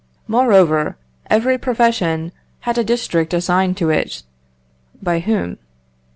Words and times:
Moreover, 0.27 0.97
every 1.29 1.59
profession 1.59 2.31
had 2.61 2.79
a 2.79 2.83
district 2.83 3.35
assigned 3.35 3.77
to 3.77 3.91
it 3.91 4.23
(by 4.99 5.19
whom?).... 5.19 5.59